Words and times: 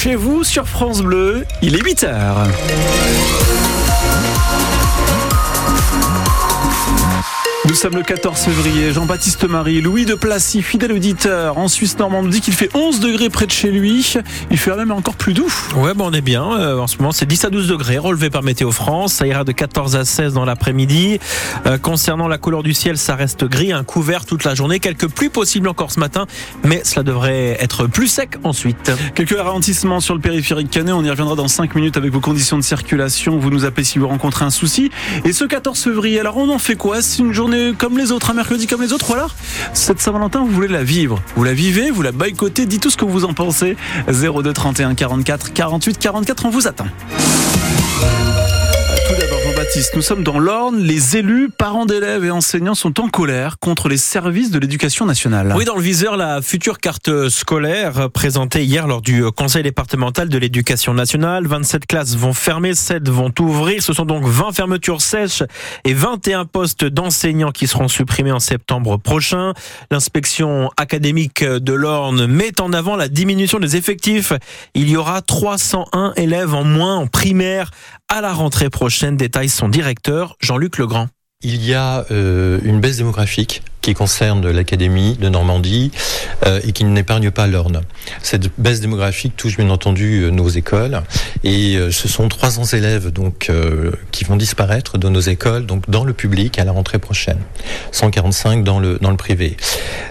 chez 0.00 0.14
vous 0.14 0.44
sur 0.44 0.66
France 0.66 1.02
Bleu. 1.02 1.44
Il 1.60 1.74
est 1.74 1.84
8 1.84 2.04
Nous 7.70 7.76
sommes 7.76 7.94
le 7.94 8.02
14 8.02 8.36
février. 8.36 8.92
Jean-Baptiste 8.92 9.44
Marie, 9.44 9.80
Louis 9.80 10.04
de 10.04 10.14
Placy, 10.14 10.60
fidèle 10.60 10.90
auditeur 10.90 11.56
en 11.56 11.68
Suisse 11.68 11.96
normande, 11.96 12.28
dit 12.28 12.40
qu'il 12.40 12.52
fait 12.52 12.68
11 12.74 12.98
degrés 12.98 13.30
près 13.30 13.46
de 13.46 13.52
chez 13.52 13.70
lui. 13.70 14.16
Il 14.50 14.58
fait 14.58 14.74
même 14.74 14.90
encore 14.90 15.14
plus 15.14 15.34
doux. 15.34 15.52
Ouais, 15.76 15.94
bon, 15.94 16.10
on 16.10 16.12
est 16.12 16.20
bien. 16.20 16.44
Euh, 16.58 16.78
en 16.80 16.88
ce 16.88 16.98
moment, 16.98 17.12
c'est 17.12 17.26
10 17.26 17.44
à 17.44 17.50
12 17.50 17.68
degrés, 17.68 17.96
relevé 17.96 18.28
par 18.28 18.42
Météo 18.42 18.72
France. 18.72 19.12
Ça 19.12 19.26
ira 19.28 19.44
de 19.44 19.52
14 19.52 19.94
à 19.94 20.04
16 20.04 20.34
dans 20.34 20.44
l'après-midi. 20.44 21.20
Euh, 21.66 21.78
concernant 21.78 22.26
la 22.26 22.38
couleur 22.38 22.64
du 22.64 22.74
ciel, 22.74 22.98
ça 22.98 23.14
reste 23.14 23.44
gris, 23.44 23.72
un 23.72 23.84
couvert 23.84 24.26
toute 24.26 24.42
la 24.42 24.56
journée. 24.56 24.80
Quelques 24.80 25.06
pluies 25.06 25.28
possibles 25.28 25.68
encore 25.68 25.92
ce 25.92 26.00
matin, 26.00 26.26
mais 26.64 26.82
cela 26.82 27.04
devrait 27.04 27.56
être 27.60 27.86
plus 27.86 28.08
sec 28.08 28.30
ensuite. 28.42 28.90
Quelques 29.14 29.38
ralentissements 29.38 30.00
sur 30.00 30.14
le 30.16 30.20
périphérique 30.20 30.70
canet. 30.70 30.92
On 30.92 31.04
y 31.04 31.10
reviendra 31.10 31.36
dans 31.36 31.46
5 31.46 31.76
minutes 31.76 31.96
avec 31.96 32.10
vos 32.10 32.18
conditions 32.18 32.58
de 32.58 32.64
circulation. 32.64 33.38
Vous 33.38 33.50
nous 33.50 33.64
appelez 33.64 33.84
si 33.84 34.00
vous 34.00 34.08
rencontrez 34.08 34.44
un 34.44 34.50
souci. 34.50 34.90
Et 35.24 35.32
ce 35.32 35.44
14 35.44 35.78
février, 35.80 36.18
alors 36.18 36.36
on 36.36 36.48
en 36.48 36.58
fait 36.58 36.74
quoi? 36.74 37.00
C'est 37.00 37.22
une 37.22 37.32
journée 37.32 37.59
comme 37.76 37.98
les 37.98 38.12
autres, 38.12 38.30
un 38.30 38.34
mercredi 38.34 38.66
comme 38.66 38.82
les 38.82 38.92
autres, 38.92 39.06
voilà. 39.06 39.28
Cette 39.72 40.00
Saint-Valentin, 40.00 40.40
vous 40.40 40.50
voulez 40.50 40.68
la 40.68 40.82
vivre. 40.82 41.22
Vous 41.36 41.44
la 41.44 41.54
vivez, 41.54 41.90
vous 41.90 42.02
la 42.02 42.12
boycottez, 42.12 42.66
dites 42.66 42.82
tout 42.82 42.90
ce 42.90 42.96
que 42.96 43.04
vous 43.04 43.24
en 43.24 43.34
pensez. 43.34 43.76
02 44.08 44.52
31 44.52 44.94
44 44.94 45.52
48 45.52 45.98
44, 45.98 46.46
on 46.46 46.50
vous 46.50 46.66
attend. 46.66 46.86
Nous 49.94 50.02
sommes 50.02 50.24
dans 50.24 50.40
l'Orne. 50.40 50.78
Les 50.78 51.16
élus, 51.16 51.48
parents 51.48 51.86
d'élèves 51.86 52.24
et 52.24 52.30
enseignants 52.32 52.74
sont 52.74 53.00
en 53.00 53.08
colère 53.08 53.58
contre 53.60 53.88
les 53.88 53.98
services 53.98 54.50
de 54.50 54.58
l'éducation 54.58 55.06
nationale. 55.06 55.54
Oui, 55.56 55.64
dans 55.64 55.76
le 55.76 55.82
viseur, 55.82 56.16
la 56.16 56.42
future 56.42 56.78
carte 56.78 57.28
scolaire 57.28 58.10
présentée 58.10 58.64
hier 58.64 58.88
lors 58.88 59.00
du 59.00 59.22
conseil 59.30 59.62
départemental 59.62 60.28
de 60.28 60.38
l'éducation 60.38 60.92
nationale. 60.92 61.46
27 61.46 61.86
classes 61.86 62.16
vont 62.16 62.32
fermer, 62.32 62.74
7 62.74 63.08
vont 63.08 63.32
ouvrir. 63.38 63.80
Ce 63.80 63.92
sont 63.92 64.04
donc 64.04 64.24
20 64.24 64.52
fermetures 64.52 65.00
sèches 65.00 65.44
et 65.84 65.94
21 65.94 66.46
postes 66.46 66.84
d'enseignants 66.84 67.52
qui 67.52 67.68
seront 67.68 67.88
supprimés 67.88 68.32
en 68.32 68.40
septembre 68.40 68.96
prochain. 68.96 69.54
L'inspection 69.92 70.70
académique 70.78 71.44
de 71.44 71.72
l'Orne 71.72 72.26
met 72.26 72.60
en 72.60 72.72
avant 72.72 72.96
la 72.96 73.06
diminution 73.06 73.60
des 73.60 73.76
effectifs. 73.76 74.32
Il 74.74 74.88
y 74.88 74.96
aura 74.96 75.22
301 75.22 76.12
élèves 76.16 76.54
en 76.54 76.64
moins 76.64 76.96
en 76.96 77.06
primaire 77.06 77.70
à 78.10 78.20
la 78.20 78.34
rentrée 78.34 78.68
prochaine. 78.68 79.16
Détaille 79.16 79.48
son 79.48 79.68
directeur, 79.68 80.36
Jean-Luc 80.40 80.76
Legrand. 80.76 81.08
Il 81.42 81.64
y 81.64 81.72
a 81.72 82.04
euh, 82.10 82.58
une 82.64 82.80
baisse 82.80 82.98
démographique 82.98 83.62
qui 83.80 83.94
concerne 83.94 84.50
l'Académie 84.50 85.16
de 85.16 85.30
Normandie 85.30 85.90
euh, 86.44 86.60
et 86.64 86.72
qui 86.72 86.84
n'épargne 86.84 87.30
pas 87.30 87.46
l'Orne. 87.46 87.80
Cette 88.20 88.50
baisse 88.60 88.80
démographique 88.80 89.38
touche 89.38 89.56
bien 89.56 89.70
entendu 89.70 90.24
euh, 90.24 90.30
nos 90.30 90.50
écoles 90.50 91.00
et 91.44 91.78
ce 91.90 92.08
sont 92.08 92.28
300 92.28 92.76
élèves 92.76 93.10
donc 93.10 93.50
qui 94.10 94.24
vont 94.24 94.36
disparaître 94.36 94.98
de 94.98 95.08
nos 95.08 95.20
écoles 95.20 95.64
donc 95.64 95.88
dans 95.88 96.04
le 96.04 96.12
public 96.12 96.58
à 96.58 96.64
la 96.64 96.72
rentrée 96.72 96.98
prochaine. 96.98 97.38
145 97.92 98.62
dans 98.62 98.78
le 98.78 98.98
dans 98.98 99.10
le 99.10 99.16
privé. 99.16 99.56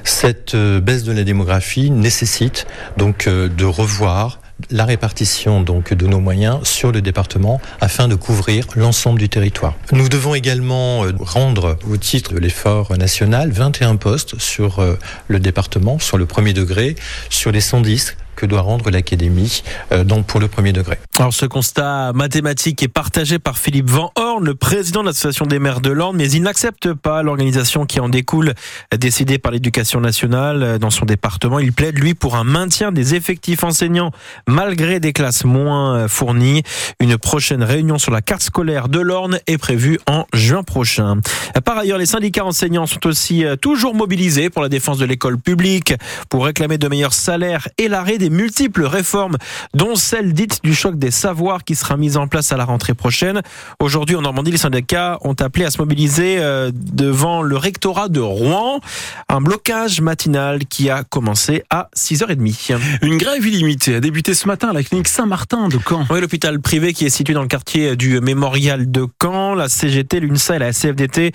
Cette 0.04 0.56
baisse 0.56 1.04
de 1.04 1.12
la 1.12 1.24
démographie 1.24 1.92
nécessite 1.92 2.66
donc 2.98 3.30
de 3.30 3.66
revoir 3.66 4.40
la 4.72 4.86
répartition 4.86 5.62
donc 5.62 5.94
de 5.94 6.08
nos 6.08 6.20
moyens 6.20 6.60
sur 6.64 6.92
le 6.92 7.02
département 7.02 7.62
afin 7.82 8.08
de 8.08 8.16
couvrir 8.16 8.66
l'ensemble 8.76 9.20
du 9.20 9.30
territoire. 9.30 9.76
Nous 9.92 10.10
devons 10.10 10.36
également 10.36 11.06
euh, 11.06 11.12
rendre 11.20 11.78
au 11.90 11.98
titre 11.98 12.34
de 12.34 12.40
l'effort 12.40 12.98
national 12.98 13.52
21 13.52 13.96
postes 13.96 14.40
sur 14.40 14.80
euh, 14.80 14.98
le 15.28 15.40
département, 15.40 16.00
sur 16.00 16.18
le 16.18 16.26
premier 16.26 16.54
degré, 16.54 16.96
sur 17.30 17.52
les 17.52 17.62
110 17.62 18.16
que 18.40 18.46
doit 18.46 18.62
rendre 18.62 18.90
l'Académie 18.90 19.64
euh, 19.92 20.06
donc 20.06 20.26
pour 20.26 20.40
le 20.40 20.48
premier 20.48 20.72
degré. 20.72 20.98
Alors 21.18 21.34
ce 21.34 21.46
constat 21.46 22.14
mathématique 22.14 22.82
est 22.82 22.88
partagé 22.88 23.38
par 23.38 23.58
Philippe 23.58 23.90
Van 23.90 24.14
Horn, 24.16 24.46
le 24.46 24.56
président 24.56 25.02
de 25.02 25.08
l'Association 25.08 25.46
des 25.46 25.60
maires 25.60 25.82
de 25.82 25.90
l'Orne, 25.92 26.16
mais 26.16 26.32
il 26.32 26.42
n'accepte 26.42 26.94
pas 26.94 27.22
l'organisation 27.22 27.86
qui 27.86 28.00
en 28.00 28.08
découle 28.08 28.54
décidée 28.98 29.40
par 29.40 29.52
l'éducation 29.52 30.00
nationale 30.00 30.80
dans 30.80 30.90
son 30.90 31.04
département. 31.04 31.60
Il 31.60 31.74
plaide 31.74 32.00
lui 32.00 32.14
pour 32.14 32.38
un 32.38 32.46
maintien 32.46 32.94
des 32.94 33.14
effectifs 33.16 33.66
enseignants 33.66 34.12
malgré 34.48 35.02
des 35.02 35.12
classes 35.12 35.44
moins 35.44 36.08
fournies. 36.08 36.64
Une 37.02 37.18
prochaine 37.18 37.64
réunion 37.64 37.98
sur 37.98 38.14
la 38.14 38.22
carte 38.22 38.44
scolaire 38.44 38.88
de 38.88 39.00
l'Orne 39.00 39.40
est 39.48 39.58
prévue 39.58 40.00
en 40.08 40.26
juin 40.34 40.64
prochain. 40.64 41.18
Par 41.66 41.78
ailleurs, 41.78 41.98
les 41.98 42.06
syndicats 42.06 42.46
enseignants 42.46 42.86
sont 42.86 43.06
aussi 43.06 43.44
toujours 43.62 43.96
mobilisés 43.96 44.50
pour 44.50 44.62
la 44.62 44.70
défense 44.70 44.98
de 44.98 45.06
l'école 45.06 45.38
publique, 45.38 45.94
pour 46.30 46.46
réclamer 46.46 46.78
de 46.78 46.88
meilleurs 46.88 47.14
salaires 47.14 47.68
et 47.78 47.90
l'arrêt 47.90 48.18
des 48.18 48.29
multiples 48.30 48.86
réformes, 48.86 49.38
dont 49.74 49.96
celle 49.96 50.34
dite 50.34 50.60
du 50.64 50.74
choc 50.74 50.98
des 50.98 51.12
savoirs 51.12 51.64
qui 51.64 51.76
sera 51.76 51.98
mise 51.98 52.18
en 52.18 52.28
place 52.28 52.52
à 52.52 52.58
la 52.58 52.66
rentrée 52.66 52.94
prochaine. 52.94 53.42
Aujourd'hui, 53.80 54.16
en 54.16 54.22
Normandie, 54.22 54.52
les 54.52 54.58
syndicats 54.58 55.18
ont 55.22 55.34
appelé 55.34 55.66
à 55.66 55.72
se 55.72 55.78
mobiliser 55.80 56.38
euh, 56.40 56.72
devant 56.74 57.42
le 57.42 57.58
rectorat 57.58 58.10
de 58.10 58.20
Rouen. 58.20 58.80
Un 59.28 59.42
blocage 59.42 60.02
matinal 60.02 60.66
qui 60.66 60.90
a 60.90 61.04
commencé 61.04 61.64
à 61.70 61.90
6h30. 61.96 62.78
Une 63.02 63.18
grève 63.18 63.46
illimitée 63.46 63.96
a 63.96 64.00
débuté 64.00 64.34
ce 64.34 64.48
matin 64.48 64.70
à 64.70 64.74
la 64.74 64.84
clinique 64.84 65.08
Saint-Martin 65.08 65.68
de 65.68 65.78
Caen. 65.78 66.06
Oui, 66.10 66.22
l'hôpital 66.22 66.60
privé 66.60 66.94
qui 66.94 67.06
est 67.06 67.10
situé 67.10 67.34
dans 67.34 67.42
le 67.42 67.48
quartier 67.48 67.96
du 67.96 68.20
Mémorial 68.22 68.92
de 68.92 69.08
Caen. 69.22 69.56
La 69.56 69.70
CGT, 69.70 70.20
l'UNSA 70.20 70.58
et 70.58 70.60
la 70.60 70.72
CFDT 70.72 71.32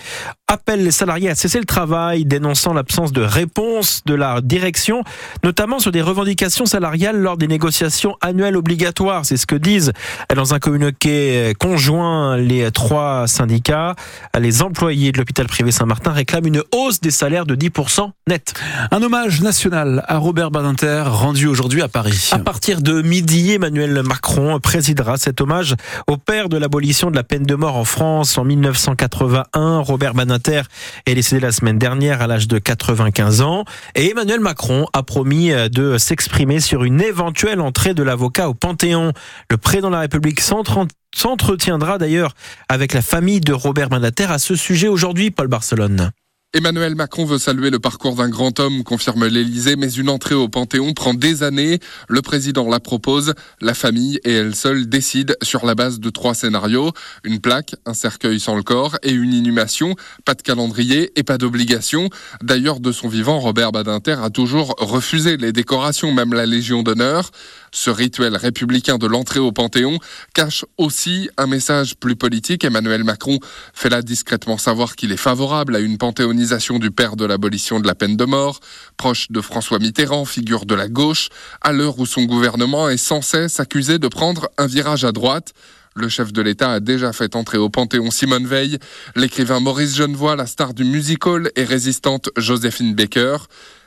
appellent 0.47 0.83
les 0.83 0.91
salariés 0.91 1.29
à 1.29 1.35
cesser 1.35 1.59
le 1.59 1.65
travail, 1.65 2.25
dénonçant 2.25 2.73
l'absence 2.73 3.11
de 3.11 3.21
réponse 3.21 4.03
de 4.05 4.13
la 4.13 4.41
direction, 4.41 5.03
notamment 5.43 5.79
sur 5.79 5.91
des 5.91 6.01
revendications 6.01 6.65
salariales 6.65 6.84
lors 7.13 7.37
des 7.37 7.47
négociations 7.47 8.15
annuelles 8.21 8.55
obligatoires. 8.55 9.25
C'est 9.25 9.37
ce 9.37 9.47
que 9.47 9.55
disent 9.55 9.91
dans 10.35 10.53
un 10.53 10.59
communiqué 10.59 11.53
conjoint 11.59 12.37
les 12.37 12.71
trois 12.71 13.27
syndicats. 13.27 13.95
Les 14.39 14.61
employés 14.61 15.11
de 15.11 15.17
l'hôpital 15.17 15.47
privé 15.47 15.71
Saint-Martin 15.71 16.11
réclament 16.11 16.47
une 16.47 16.63
hausse 16.73 17.01
des 17.01 17.11
salaires 17.11 17.45
de 17.45 17.55
10% 17.55 18.11
net. 18.27 18.53
Un 18.91 19.01
hommage 19.01 19.41
national 19.41 20.03
à 20.07 20.17
Robert 20.17 20.51
Badinter 20.51 21.03
rendu 21.07 21.47
aujourd'hui 21.47 21.81
à 21.81 21.87
Paris. 21.87 22.29
À 22.31 22.39
partir 22.39 22.81
de 22.81 23.01
midi, 23.01 23.53
Emmanuel 23.53 24.03
Macron 24.03 24.59
présidera 24.59 25.17
cet 25.17 25.41
hommage 25.41 25.75
au 26.07 26.17
père 26.17 26.49
de 26.49 26.57
l'abolition 26.57 27.09
de 27.09 27.15
la 27.15 27.23
peine 27.23 27.43
de 27.43 27.55
mort 27.55 27.77
en 27.77 27.85
France 27.85 28.37
en 28.37 28.43
1981. 28.43 29.79
Robert 29.79 30.13
Badinter 30.13 30.61
est 31.05 31.15
décédé 31.15 31.41
la 31.41 31.51
semaine 31.51 31.79
dernière 31.79 32.21
à 32.21 32.27
l'âge 32.27 32.47
de 32.47 32.59
95 32.59 33.41
ans 33.41 33.65
et 33.95 34.11
Emmanuel 34.11 34.39
Macron 34.39 34.85
a 34.93 35.01
promis 35.03 35.51
de 35.71 35.97
s'exprimer 35.97 36.59
sur 36.59 36.74
une 36.83 37.01
éventuelle 37.01 37.61
entrée 37.61 37.93
de 37.93 38.03
l'avocat 38.03 38.49
au 38.49 38.53
Panthéon. 38.53 39.13
Le 39.49 39.57
président 39.57 39.87
de 39.87 39.93
la 39.93 40.01
République 40.01 40.41
s'entretiendra 40.41 41.97
d'ailleurs 41.97 42.33
avec 42.67 42.93
la 42.93 43.01
famille 43.01 43.39
de 43.39 43.53
Robert 43.53 43.89
Mandater 43.89 44.25
à 44.25 44.39
ce 44.39 44.55
sujet 44.55 44.87
aujourd'hui, 44.87 45.31
Paul 45.31 45.47
Barcelone. 45.47 46.11
Emmanuel 46.55 46.95
Macron 46.95 47.25
veut 47.25 47.37
saluer 47.37 47.69
le 47.69 47.79
parcours 47.79 48.15
d'un 48.15 48.29
grand 48.29 48.61
homme, 48.61 48.85
confirme 48.85 49.27
l'Élysée, 49.27 49.75
mais 49.75 49.91
une 49.91 50.07
entrée 50.07 50.35
au 50.35 50.47
Panthéon 50.47 50.93
prend 50.93 51.13
des 51.13 51.43
années. 51.43 51.79
Le 52.07 52.21
président 52.21 52.69
la 52.69 52.79
propose, 52.79 53.33
la 53.59 53.73
famille 53.73 54.21
et 54.23 54.31
elle 54.31 54.55
seule 54.55 54.87
décident 54.87 55.33
sur 55.41 55.65
la 55.65 55.75
base 55.75 55.99
de 55.99 56.09
trois 56.09 56.33
scénarios. 56.33 56.93
Une 57.25 57.41
plaque, 57.41 57.75
un 57.85 57.93
cercueil 57.93 58.39
sans 58.39 58.55
le 58.55 58.63
corps 58.63 58.95
et 59.03 59.11
une 59.11 59.33
inhumation. 59.33 59.95
Pas 60.23 60.33
de 60.33 60.43
calendrier 60.43 61.11
et 61.19 61.23
pas 61.23 61.37
d'obligation. 61.37 62.09
D'ailleurs, 62.41 62.79
de 62.79 62.93
son 62.93 63.09
vivant, 63.09 63.37
Robert 63.41 63.73
Badinter 63.73 64.15
a 64.23 64.29
toujours 64.29 64.75
refusé 64.77 65.35
les 65.35 65.51
décorations, 65.51 66.13
même 66.13 66.33
la 66.33 66.45
Légion 66.45 66.83
d'honneur. 66.83 67.31
Ce 67.73 67.89
rituel 67.89 68.37
républicain 68.37 68.97
de 68.97 69.07
l'entrée 69.07 69.41
au 69.41 69.51
Panthéon 69.51 69.99
cache 70.33 70.63
aussi 70.77 71.29
un 71.35 71.47
message 71.47 71.97
plus 71.97 72.15
politique. 72.15 72.63
Emmanuel 72.63 73.03
Macron 73.03 73.39
fait 73.73 73.89
là 73.89 74.01
discrètement 74.01 74.57
savoir 74.57 74.95
qu'il 74.95 75.11
est 75.11 75.17
favorable 75.17 75.75
à 75.75 75.79
une 75.79 75.97
panthéonisation 75.97 76.44
du 76.79 76.91
père 76.91 77.15
de 77.15 77.25
l'abolition 77.25 77.79
de 77.79 77.87
la 77.87 77.95
peine 77.95 78.15
de 78.15 78.25
mort, 78.25 78.59
proche 78.97 79.31
de 79.31 79.41
François 79.41 79.79
Mitterrand, 79.79 80.25
figure 80.25 80.65
de 80.65 80.75
la 80.75 80.87
gauche, 80.87 81.29
à 81.61 81.71
l'heure 81.71 81.97
où 81.97 82.05
son 82.05 82.23
gouvernement 82.23 82.87
est 82.89 82.97
sans 82.97 83.21
cesse 83.21 83.59
accusé 83.59 83.97
de 83.97 84.07
prendre 84.07 84.49
un 84.57 84.67
virage 84.67 85.05
à 85.05 85.11
droite. 85.11 85.53
Le 85.95 86.07
chef 86.07 86.33
de 86.33 86.41
l'État 86.41 86.73
a 86.73 86.79
déjà 86.79 87.13
fait 87.13 87.35
entrer 87.35 87.57
au 87.57 87.69
Panthéon 87.69 88.11
Simone 88.11 88.45
Veil, 88.45 88.77
l'écrivain 89.15 89.59
Maurice 89.59 89.95
Genevoix, 89.95 90.35
la 90.35 90.45
star 90.45 90.73
du 90.73 90.83
musical 90.83 91.49
et 91.55 91.63
résistante 91.63 92.29
Joséphine 92.37 92.93
Baker 92.93 93.37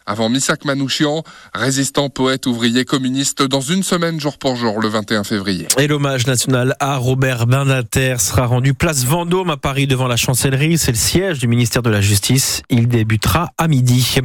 avant 0.08 0.30
Misak 0.30 0.64
Manouchian, 0.64 1.22
résistant, 1.54 2.08
poète, 2.08 2.46
ouvrier, 2.46 2.86
communiste, 2.86 3.42
dans 3.42 3.60
une 3.60 3.82
semaine 3.82 4.18
jour 4.18 4.38
pour 4.38 4.56
jour, 4.56 4.80
le 4.80 4.88
21 4.88 5.22
février. 5.22 5.68
Et 5.76 5.86
l'hommage 5.86 6.26
national 6.26 6.74
à 6.80 6.96
Robert 6.96 7.46
Bernater 7.46 8.16
sera 8.18 8.46
rendu 8.46 8.72
place 8.72 9.04
Vendôme 9.04 9.50
à 9.50 9.58
Paris 9.58 9.86
devant 9.86 10.08
la 10.08 10.16
chancellerie. 10.16 10.78
C'est 10.78 10.92
le 10.92 10.96
siège 10.96 11.38
du 11.38 11.46
ministère 11.46 11.82
de 11.82 11.90
la 11.90 12.00
Justice. 12.00 12.62
Il 12.70 12.88
débutera 12.88 13.50
à 13.58 13.68
midi. 13.68 14.16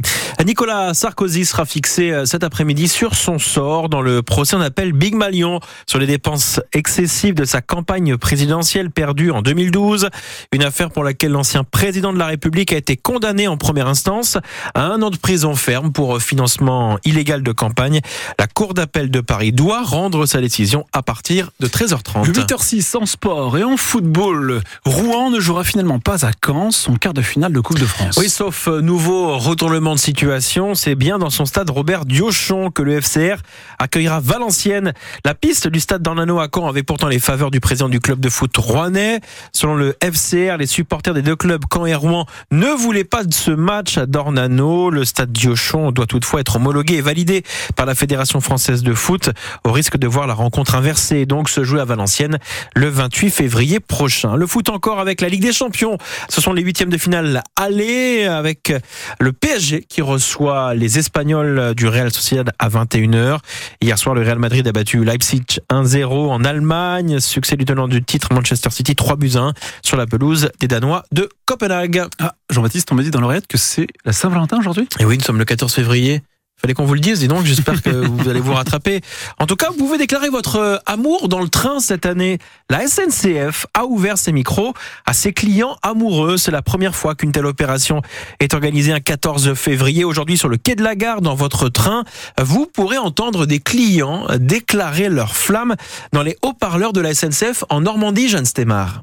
Nicolas 0.46 0.94
Sarkozy 0.94 1.44
sera 1.44 1.66
fixé 1.66 2.10
euh, 2.10 2.24
cet 2.24 2.44
après-midi 2.44 2.88
sur 2.88 3.14
son 3.14 3.38
sort 3.38 3.90
dans 3.90 4.00
le 4.00 4.22
procès 4.22 4.56
en 4.56 4.62
appel 4.62 4.92
Big 4.94 5.14
Malion 5.14 5.60
sur 5.86 5.98
les 5.98 6.06
dépenses 6.06 6.60
excessives 6.72 7.34
de 7.34 7.44
sa 7.44 7.60
campagne 7.60 8.16
présidentielle 8.16 8.90
perdue 8.90 9.30
en 9.30 9.42
2012. 9.42 10.08
Une 10.52 10.62
affaire 10.62 10.90
pour 10.90 11.04
laquelle 11.04 11.32
l'ancien 11.32 11.62
président 11.62 12.14
de 12.14 12.18
la 12.18 12.26
République 12.26 12.72
a 12.72 12.76
été 12.76 12.96
condamné 12.96 13.48
en 13.48 13.58
première 13.58 13.86
instance 13.86 14.38
à 14.74 14.86
un 14.86 15.02
an 15.02 15.10
de 15.10 15.18
prison 15.18 15.54
ferme 15.54 15.73
ferme 15.74 15.90
pour 15.90 16.22
financement 16.22 17.00
illégal 17.04 17.42
de 17.42 17.50
campagne. 17.50 18.00
La 18.38 18.46
Cour 18.46 18.74
d'appel 18.74 19.10
de 19.10 19.20
Paris 19.20 19.50
doit 19.50 19.82
rendre 19.82 20.24
sa 20.24 20.40
décision 20.40 20.86
à 20.92 21.02
partir 21.02 21.50
de 21.58 21.66
13h30. 21.66 22.30
8h06 22.30 22.96
en 22.96 23.06
sport 23.06 23.58
et 23.58 23.64
en 23.64 23.76
football. 23.76 24.62
Rouen 24.84 25.30
ne 25.30 25.40
jouera 25.40 25.64
finalement 25.64 25.98
pas 25.98 26.24
à 26.24 26.30
Caen 26.46 26.70
son 26.70 26.94
quart 26.94 27.12
de 27.12 27.22
finale 27.22 27.52
de 27.52 27.58
Coupe 27.58 27.80
de 27.80 27.86
France. 27.86 28.16
Oui, 28.18 28.30
sauf 28.30 28.68
euh, 28.68 28.82
nouveau 28.82 29.36
retournement 29.36 29.96
de 29.96 29.98
situation, 29.98 30.76
c'est 30.76 30.94
bien 30.94 31.18
dans 31.18 31.30
son 31.30 31.44
stade 31.44 31.70
Robert 31.70 32.04
Diochon 32.04 32.70
que 32.70 32.82
le 32.82 33.00
FCR 33.00 33.42
accueillera 33.80 34.20
Valenciennes. 34.20 34.92
La 35.24 35.34
piste 35.34 35.66
du 35.66 35.80
stade 35.80 36.02
d'Ornano 36.02 36.38
à 36.38 36.46
Caen 36.54 36.68
avait 36.68 36.84
pourtant 36.84 37.08
les 37.08 37.18
faveurs 37.18 37.50
du 37.50 37.58
président 37.58 37.88
du 37.88 37.98
club 37.98 38.20
de 38.20 38.28
foot 38.28 38.56
rouennais. 38.56 39.18
Selon 39.50 39.74
le 39.74 39.96
FCR, 40.00 40.56
les 40.56 40.68
supporters 40.68 41.14
des 41.14 41.22
deux 41.22 41.34
clubs 41.34 41.64
Caen 41.68 41.86
et 41.86 41.96
Rouen 41.96 42.26
ne 42.52 42.68
voulaient 42.68 43.02
pas 43.02 43.24
de 43.24 43.34
ce 43.34 43.50
match 43.50 43.98
à 43.98 44.06
Dornano. 44.06 44.90
Le 44.90 45.04
stade 45.04 45.32
Diochon 45.32 45.53
doit 45.92 46.06
toutefois 46.06 46.40
être 46.40 46.56
homologué 46.56 46.94
et 46.94 47.00
validé 47.00 47.42
par 47.76 47.86
la 47.86 47.94
Fédération 47.94 48.40
française 48.40 48.82
de 48.82 48.94
foot 48.94 49.30
au 49.64 49.72
risque 49.72 49.96
de 49.96 50.06
voir 50.06 50.26
la 50.26 50.34
rencontre 50.34 50.74
inversée 50.74 51.18
et 51.18 51.26
donc 51.26 51.48
se 51.48 51.64
jouer 51.64 51.80
à 51.80 51.84
Valenciennes 51.84 52.38
le 52.74 52.88
28 52.88 53.30
février 53.30 53.80
prochain. 53.80 54.36
Le 54.36 54.46
foot 54.46 54.68
encore 54.68 55.00
avec 55.00 55.20
la 55.20 55.28
Ligue 55.28 55.42
des 55.42 55.52
Champions. 55.52 55.98
Ce 56.28 56.40
sont 56.40 56.52
les 56.52 56.62
huitièmes 56.62 56.90
de 56.90 56.98
finale 56.98 57.42
aller 57.56 58.24
avec 58.24 58.72
le 59.20 59.32
PSG 59.32 59.84
qui 59.88 60.02
reçoit 60.02 60.74
les 60.74 60.98
Espagnols 60.98 61.74
du 61.74 61.86
Real 61.88 62.12
Sociedad 62.12 62.50
à 62.58 62.68
21h. 62.68 63.38
Hier 63.80 63.98
soir, 63.98 64.14
le 64.14 64.22
Real 64.22 64.38
Madrid 64.38 64.66
a 64.66 64.72
battu 64.72 65.04
Leipzig 65.04 65.60
1-0 65.70 66.30
en 66.30 66.44
Allemagne. 66.44 67.20
Succès 67.20 67.56
du 67.56 67.64
tenant 67.64 67.88
du 67.88 68.02
titre 68.02 68.32
Manchester 68.32 68.70
City 68.70 68.94
3 68.94 69.16
buts 69.16 69.36
1 69.36 69.52
sur 69.82 69.96
la 69.96 70.06
pelouse 70.06 70.50
des 70.60 70.68
Danois 70.68 71.04
de 71.12 71.28
Copenhague. 71.46 72.04
Ah, 72.20 72.34
Jean-Baptiste, 72.50 72.90
on 72.92 72.94
m'a 72.94 73.02
dit 73.02 73.10
dans 73.10 73.20
l'oreillette 73.20 73.46
que 73.46 73.58
c'est 73.58 73.86
la 74.04 74.12
Saint-Valentin 74.12 74.58
aujourd'hui? 74.58 74.88
Et 74.98 75.04
oui, 75.04 75.18
nous 75.18 75.24
sommes 75.24 75.38
le 75.38 75.44
14 75.44 75.72
février. 75.72 76.22
Fallait 76.60 76.72
qu'on 76.72 76.84
vous 76.84 76.94
le 76.94 77.00
dise, 77.00 77.24
et 77.24 77.28
donc 77.28 77.44
j'espère 77.44 77.82
que 77.82 77.90
vous 78.06 78.28
allez 78.28 78.40
vous 78.40 78.54
rattraper. 78.54 79.00
En 79.38 79.46
tout 79.46 79.56
cas, 79.56 79.70
vous 79.70 79.76
pouvez 79.76 79.98
déclarer 79.98 80.28
votre 80.28 80.56
euh, 80.56 80.76
amour 80.86 81.28
dans 81.28 81.40
le 81.40 81.48
train 81.48 81.80
cette 81.80 82.06
année. 82.06 82.38
La 82.70 82.86
SNCF 82.86 83.66
a 83.74 83.86
ouvert 83.86 84.16
ses 84.16 84.30
micros 84.30 84.72
à 85.04 85.14
ses 85.14 85.32
clients 85.32 85.76
amoureux. 85.82 86.36
C'est 86.36 86.52
la 86.52 86.62
première 86.62 86.94
fois 86.94 87.16
qu'une 87.16 87.32
telle 87.32 87.46
opération 87.46 88.02
est 88.40 88.54
organisée 88.54 88.92
un 88.92 89.00
14 89.00 89.54
février. 89.54 90.04
Aujourd'hui, 90.04 90.38
sur 90.38 90.48
le 90.48 90.56
quai 90.56 90.76
de 90.76 90.84
la 90.84 90.94
gare, 90.94 91.22
dans 91.22 91.34
votre 91.34 91.68
train, 91.68 92.04
vous 92.40 92.66
pourrez 92.66 92.98
entendre 92.98 93.46
des 93.46 93.58
clients 93.58 94.26
déclarer 94.38 95.08
leur 95.08 95.34
flamme 95.34 95.74
dans 96.12 96.22
les 96.22 96.36
haut-parleurs 96.42 96.92
de 96.92 97.00
la 97.00 97.14
SNCF 97.14 97.64
en 97.68 97.80
Normandie, 97.80 98.28
Jeanne 98.28 98.46
Stemar. 98.46 99.02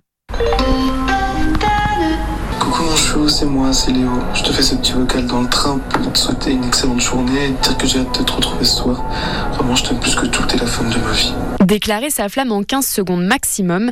Coucou 2.72 2.96
chou, 2.96 3.28
c'est 3.28 3.46
moi, 3.46 3.74
c'est 3.74 3.92
Léo. 3.92 4.10
Je 4.34 4.44
te 4.44 4.52
fais 4.54 4.62
ce 4.62 4.76
petit 4.76 4.94
vocal 4.94 5.26
dans 5.26 5.42
le 5.42 5.50
train 5.50 5.78
pour 5.78 6.14
te 6.14 6.18
souhaiter 6.18 6.52
une 6.52 6.64
excellente 6.64 7.02
journée 7.02 7.48
et 7.48 7.54
te 7.54 7.68
dire 7.68 7.78
que 7.78 7.86
j'ai 7.86 8.00
hâte 8.00 8.18
de 8.18 8.24
te 8.24 8.32
retrouver 8.32 8.64
ce 8.64 8.78
soir. 8.78 9.04
Vraiment, 9.54 9.76
je 9.76 9.84
t'aime 9.84 10.00
plus 10.00 10.16
que 10.16 10.26
tout, 10.26 10.46
t'es 10.46 10.56
la 10.56 10.66
femme 10.66 10.90
de 10.90 10.98
ma 10.98 11.12
vie. 11.12 11.34
Déclarer 11.60 12.10
sa 12.10 12.30
flamme 12.30 12.54
en 12.54 12.64
15 12.64 12.86
secondes 12.88 13.26
maximum, 13.26 13.92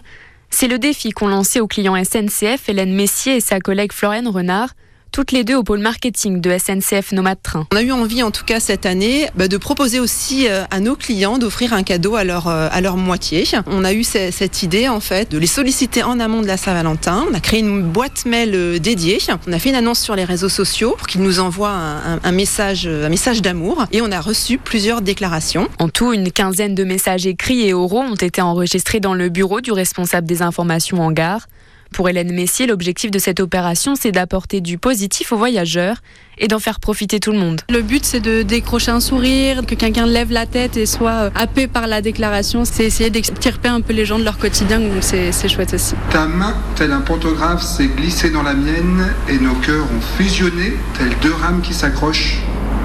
c'est 0.49 0.67
le 0.69 0.79
défi 0.79 1.09
qu'ont 1.09 1.27
lancé 1.27 1.59
aux 1.59 1.67
clients 1.67 2.01
SNCF 2.01 2.69
Hélène 2.69 2.93
Messier 2.93 3.35
et 3.35 3.41
sa 3.41 3.59
collègue 3.59 3.91
Floriane 3.91 4.29
Renard 4.29 4.69
toutes 5.11 5.31
les 5.31 5.43
deux 5.43 5.55
au 5.55 5.63
pôle 5.63 5.79
marketing 5.79 6.41
de 6.41 6.57
SNCF 6.57 7.11
Nomade 7.11 7.39
Train. 7.41 7.67
On 7.71 7.75
a 7.75 7.81
eu 7.81 7.91
envie, 7.91 8.23
en 8.23 8.31
tout 8.31 8.45
cas 8.45 8.59
cette 8.59 8.85
année, 8.85 9.27
bah, 9.35 9.47
de 9.47 9.57
proposer 9.57 9.99
aussi 9.99 10.47
euh, 10.47 10.63
à 10.71 10.79
nos 10.79 10.95
clients 10.95 11.37
d'offrir 11.37 11.73
un 11.73 11.83
cadeau 11.83 12.15
à 12.15 12.23
leur, 12.23 12.47
euh, 12.47 12.67
à 12.71 12.81
leur 12.81 12.97
moitié. 12.97 13.43
On 13.67 13.83
a 13.83 13.93
eu 13.93 14.03
cette 14.03 14.63
idée, 14.63 14.87
en 14.87 14.99
fait, 14.99 15.31
de 15.31 15.37
les 15.37 15.47
solliciter 15.47 16.03
en 16.03 16.19
amont 16.19 16.41
de 16.41 16.47
la 16.47 16.57
Saint-Valentin. 16.57 17.25
On 17.29 17.33
a 17.33 17.39
créé 17.39 17.59
une 17.59 17.83
boîte 17.83 18.25
mail 18.25 18.51
euh, 18.53 18.79
dédiée. 18.79 19.19
On 19.47 19.53
a 19.53 19.59
fait 19.59 19.69
une 19.69 19.75
annonce 19.75 19.99
sur 19.99 20.15
les 20.15 20.23
réseaux 20.23 20.49
sociaux 20.49 20.95
pour 20.97 21.07
qu'ils 21.07 21.21
nous 21.21 21.39
envoient 21.39 21.71
un, 21.71 22.19
un 22.23 22.31
message, 22.31 22.87
un 22.87 23.09
message 23.09 23.41
d'amour. 23.41 23.85
Et 23.91 24.01
on 24.01 24.11
a 24.11 24.21
reçu 24.21 24.57
plusieurs 24.57 25.01
déclarations. 25.01 25.67
En 25.79 25.89
tout, 25.89 26.13
une 26.13 26.31
quinzaine 26.31 26.75
de 26.75 26.83
messages 26.83 27.27
écrits 27.27 27.67
et 27.67 27.73
oraux 27.73 28.01
ont 28.01 28.15
été 28.15 28.41
enregistrés 28.41 28.99
dans 28.99 29.13
le 29.13 29.29
bureau 29.29 29.61
du 29.61 29.71
responsable 29.71 30.27
des 30.27 30.41
informations 30.41 31.01
en 31.01 31.11
gare. 31.11 31.47
Pour 31.93 32.07
Hélène 32.07 32.33
Messier, 32.33 32.67
l'objectif 32.67 33.11
de 33.11 33.19
cette 33.19 33.39
opération, 33.39 33.95
c'est 33.95 34.11
d'apporter 34.11 34.61
du 34.61 34.77
positif 34.77 35.31
aux 35.31 35.37
voyageurs 35.37 35.97
et 36.37 36.47
d'en 36.47 36.59
faire 36.59 36.79
profiter 36.79 37.19
tout 37.19 37.31
le 37.31 37.39
monde. 37.39 37.61
Le 37.69 37.81
but, 37.81 38.05
c'est 38.05 38.21
de 38.21 38.41
décrocher 38.41 38.91
un 38.91 38.99
sourire, 38.99 39.65
que 39.65 39.75
quelqu'un 39.75 40.05
lève 40.05 40.31
la 40.31 40.45
tête 40.45 40.77
et 40.77 40.85
soit 40.85 41.31
happé 41.35 41.67
par 41.67 41.87
la 41.87 42.01
déclaration. 42.01 42.63
C'est 42.63 42.85
essayer 42.85 43.09
d'extirper 43.09 43.67
un 43.67 43.81
peu 43.81 43.93
les 43.93 44.05
gens 44.05 44.17
de 44.19 44.23
leur 44.23 44.37
quotidien, 44.37 44.79
donc 44.79 45.01
c'est 45.01 45.49
chouette 45.49 45.73
aussi. 45.73 45.95
Ta 46.11 46.25
main, 46.25 46.55
tel 46.75 46.91
un 46.91 47.01
pantographe, 47.01 47.63
s'est 47.63 47.87
glissée 47.87 48.29
dans 48.29 48.43
la 48.43 48.53
mienne 48.53 49.13
et 49.27 49.37
nos 49.37 49.55
cœurs 49.55 49.85
ont 49.85 50.01
fusionné, 50.17 50.73
tels 50.97 51.17
deux 51.21 51.33
rames 51.33 51.61
qui 51.61 51.73
s'accrochent 51.73 52.39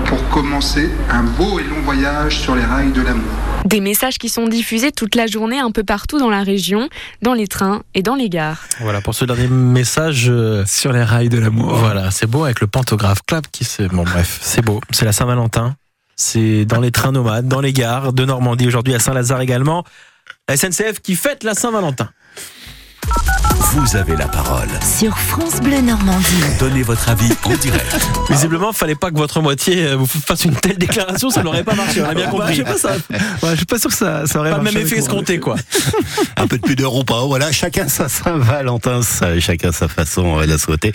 pour 0.07 0.29
commencer 0.29 0.89
un 1.11 1.23
beau 1.23 1.59
et 1.61 1.63
long 1.63 1.81
voyage 1.85 2.41
sur 2.41 2.57
les 2.57 2.65
rails 2.65 2.93
de 2.93 3.03
l'amour. 3.03 3.54
Des 3.65 3.81
messages 3.81 4.19
qui 4.19 4.29
sont 4.29 4.47
diffusés 4.47 4.93
toute 4.93 5.15
la 5.15 5.27
journée 5.27 5.59
un 5.59 5.71
peu 5.71 5.85
partout 5.85 6.19
dans 6.19 6.31
la 6.31 6.43
région, 6.43 6.89
dans 7.23 7.35
les 7.35 7.47
trains 7.47 7.83
et 7.95 8.03
dans 8.03 8.15
les 8.15 8.29
gares. 8.29 8.65
Voilà 8.81 9.01
pour 9.01 9.15
ce 9.15 9.25
dernier 9.25 9.49
message 9.49 10.27
euh, 10.29 10.65
sur 10.67 10.93
les 10.93 11.03
rails 11.03 11.31
de 11.31 11.39
l'amour. 11.39 11.75
Voilà, 11.75 12.11
c'est 12.11 12.27
beau 12.27 12.45
avec 12.45 12.61
le 12.61 12.67
pantographe 12.67 13.21
clap 13.27 13.47
qui 13.51 13.65
se. 13.65 13.85
Bon, 13.85 14.05
bref, 14.05 14.39
c'est 14.43 14.63
beau. 14.63 14.81
C'est 14.91 15.05
la 15.05 15.13
Saint-Valentin. 15.13 15.77
C'est 16.17 16.65
dans 16.65 16.81
les 16.81 16.91
trains 16.91 17.13
nomades, 17.13 17.49
dans 17.49 17.61
les 17.61 17.73
gares 17.73 18.13
de 18.13 18.25
Normandie, 18.25 18.67
aujourd'hui 18.67 18.95
à 18.95 18.99
Saint-Lazare 18.99 19.41
également. 19.41 19.85
La 20.49 20.57
SNCF 20.57 21.01
qui 21.03 21.17
fête 21.17 21.43
la 21.43 21.55
Saint-Valentin. 21.55 22.11
Vous 23.57 23.97
avez 23.97 24.17
la 24.17 24.27
parole. 24.27 24.69
Sur 24.83 25.17
France 25.17 25.61
Bleu 25.61 25.81
Normandie. 25.81 26.27
Donnez 26.59 26.83
votre 26.83 27.09
avis 27.09 27.31
en 27.45 27.55
direct. 27.55 27.97
Visiblement, 28.29 28.73
fallait 28.73 28.95
pas 28.95 29.11
que 29.11 29.17
votre 29.17 29.41
moitié 29.41 29.87
euh, 29.87 29.97
vous 29.97 30.07
fasse 30.07 30.45
une 30.45 30.55
telle 30.55 30.79
déclaration, 30.79 31.31
ça 31.31 31.43
n'aurait 31.43 31.63
pas 31.63 31.75
marché, 31.75 32.03
on 32.03 32.09
a 32.09 32.15
bien 32.15 32.29
compris. 32.29 32.63
Bah, 32.63 32.75
je, 32.75 32.89
sais 32.89 32.89
pas, 32.89 32.97
ça, 32.97 33.17
ouais, 33.47 33.51
je 33.53 33.57
suis 33.57 33.67
pas 33.67 33.79
sûr 33.79 33.91
que 33.91 33.97
ça, 33.97 34.27
ça 34.27 34.41
aurait 34.41 34.51
pas 34.51 34.59
le 34.59 34.63
marché 34.65 34.79
même 34.79 34.87
effet 34.87 34.99
escompté, 34.99 35.39
quoi. 35.39 35.57
Un 36.37 36.47
peu 36.47 36.59
de 36.59 36.63
pudeur 36.63 36.95
ou 36.95 37.05
pas. 37.05 37.25
Voilà, 37.27 37.53
chacun 37.53 37.89
sa 37.89 38.09
Saint-Valentin, 38.09 39.01
chacun 39.39 39.73
sa 39.73 39.89
façon 39.89 40.41
de 40.41 40.47
la 40.47 40.59
souhaiter. 40.59 40.93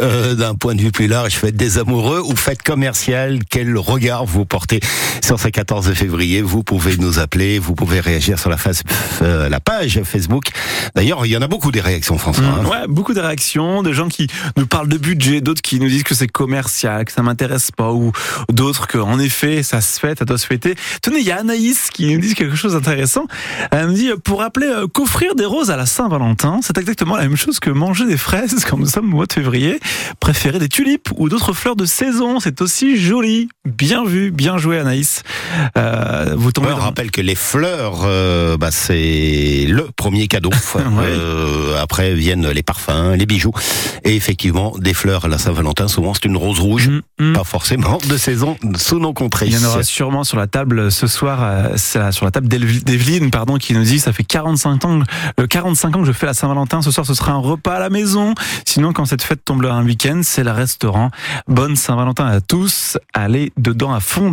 Euh, 0.00 0.34
D'un 0.34 0.54
point 0.54 0.74
de 0.74 0.80
vue 0.80 0.92
plus 0.92 1.08
large, 1.08 1.32
faites 1.34 1.56
des 1.56 1.78
amoureux 1.78 2.22
ou 2.24 2.36
faites 2.36 2.62
commercial. 2.62 3.40
Quel 3.50 3.76
regard 3.76 4.24
vous 4.24 4.44
portez 4.44 4.80
sur 5.22 5.38
ce 5.38 5.48
14 5.48 5.92
février? 5.92 6.42
Vous 6.42 6.62
pouvez 6.62 6.96
nous 6.96 7.18
appeler, 7.18 7.58
vous 7.58 7.74
pouvez 7.74 8.00
réagir 8.00 8.38
sur 8.38 8.50
la, 8.50 8.56
face, 8.56 8.82
euh, 9.22 9.48
la 9.48 9.60
page 9.60 10.00
Facebook. 10.04 10.44
D'ailleurs, 10.94 11.26
il 11.26 11.32
y 11.32 11.36
en 11.36 11.42
a 11.42 11.48
beaucoup 11.48 11.70
des 11.70 11.80
réactions, 11.80 11.97
François. 12.04 12.44
hein. 12.44 12.62
Mmh, 12.62 12.66
ouais, 12.68 12.86
beaucoup 12.88 13.14
de 13.14 13.20
réactions, 13.20 13.82
des 13.82 13.92
gens 13.92 14.08
qui 14.08 14.26
nous 14.56 14.66
parlent 14.66 14.88
de 14.88 14.98
budget, 14.98 15.40
d'autres 15.40 15.62
qui 15.62 15.80
nous 15.80 15.88
disent 15.88 16.02
que 16.04 16.14
c'est 16.14 16.28
commercial, 16.28 17.04
que 17.04 17.12
ça 17.12 17.22
m'intéresse 17.22 17.70
pas, 17.70 17.92
ou 17.92 18.12
d'autres 18.52 18.86
que, 18.86 18.98
en 18.98 19.18
effet, 19.18 19.62
ça 19.62 19.80
se 19.80 19.98
fait, 19.98 20.18
ça 20.18 20.24
doit 20.24 20.38
se 20.38 20.46
fêter. 20.46 20.74
Tenez, 21.02 21.18
il 21.20 21.26
y 21.26 21.30
a 21.32 21.38
Anaïs 21.40 21.90
qui 21.90 22.12
nous 22.14 22.20
dit 22.20 22.34
quelque 22.34 22.56
chose 22.56 22.72
d'intéressant. 22.74 23.26
Elle 23.70 23.88
me 23.88 23.94
dit, 23.94 24.10
pour 24.24 24.40
rappeler 24.40 24.66
euh, 24.66 24.86
qu'offrir 24.86 25.34
des 25.34 25.44
roses 25.44 25.70
à 25.70 25.76
la 25.76 25.86
Saint-Valentin, 25.86 26.60
c'est 26.62 26.78
exactement 26.78 27.16
la 27.16 27.22
même 27.22 27.36
chose 27.36 27.60
que 27.60 27.70
manger 27.70 28.06
des 28.06 28.16
fraises 28.16 28.64
quand 28.68 28.76
nous 28.78 28.86
sommes 28.86 29.12
au 29.12 29.16
mois 29.16 29.26
de 29.26 29.32
février. 29.32 29.80
Préférer 30.20 30.58
des 30.58 30.68
tulipes 30.68 31.08
ou 31.16 31.28
d'autres 31.28 31.52
fleurs 31.52 31.76
de 31.76 31.84
saison, 31.84 32.40
c'est 32.40 32.60
aussi 32.60 32.96
joli. 32.96 33.48
Bien 33.64 34.04
vu, 34.04 34.30
bien 34.30 34.58
joué 34.58 34.78
Anaïs. 34.78 35.22
Euh, 35.76 36.34
vous 36.36 36.52
tombez 36.52 36.68
Ouais, 36.68 36.72
on 36.74 36.78
dans- 36.78 36.82
rappelle 36.84 37.10
que 37.10 37.20
les 37.20 37.34
fleurs, 37.34 38.02
euh, 38.04 38.56
bah, 38.56 38.70
c'est 38.70 39.64
le 39.68 39.88
premier 39.96 40.28
cadeau. 40.28 40.50
Euh, 40.98 41.80
après 41.88 42.12
viennent 42.12 42.46
les 42.50 42.62
parfums, 42.62 43.14
les 43.16 43.24
bijoux. 43.24 43.52
Et 44.04 44.14
effectivement, 44.14 44.74
des 44.78 44.92
fleurs 44.92 45.24
à 45.24 45.28
la 45.28 45.38
Saint-Valentin, 45.38 45.88
souvent 45.88 46.12
c'est 46.12 46.26
une 46.26 46.36
rose 46.36 46.60
rouge. 46.60 46.90
Mm, 46.90 47.30
mm. 47.30 47.32
Pas 47.32 47.44
forcément 47.44 47.96
de 48.06 48.16
saison 48.18 48.58
sous 48.76 48.98
nos 48.98 49.14
contrées. 49.14 49.46
Il 49.46 49.54
y 49.54 49.56
en 49.56 49.64
aura 49.64 49.82
sûrement 49.82 50.22
sur 50.22 50.36
la 50.36 50.46
table 50.46 50.92
ce 50.92 51.06
soir, 51.06 51.38
euh, 51.42 51.76
sur 52.12 52.26
la 52.26 52.30
table 52.30 52.46
d'Evelyne, 52.46 53.30
pardon, 53.30 53.56
qui 53.56 53.72
nous 53.72 53.84
dit 53.84 54.00
ça 54.00 54.12
fait 54.12 54.22
45 54.22 54.84
ans, 54.84 55.00
euh, 55.40 55.46
45 55.46 55.96
ans 55.96 56.00
que 56.00 56.06
je 56.06 56.12
fais 56.12 56.26
la 56.26 56.34
Saint-Valentin. 56.34 56.82
Ce 56.82 56.90
soir, 56.90 57.06
ce 57.06 57.14
sera 57.14 57.32
un 57.32 57.38
repas 57.38 57.76
à 57.76 57.80
la 57.80 57.88
maison. 57.88 58.34
Sinon, 58.66 58.92
quand 58.92 59.06
cette 59.06 59.22
fête 59.22 59.42
tombe 59.42 59.64
un 59.64 59.84
week-end, 59.84 60.20
c'est 60.22 60.44
le 60.44 60.50
restaurant. 60.50 61.10
Bonne 61.46 61.74
Saint-Valentin 61.74 62.26
à 62.26 62.42
tous. 62.42 62.98
Allez 63.14 63.50
dedans 63.56 63.94
à 63.94 64.00
fond. 64.00 64.30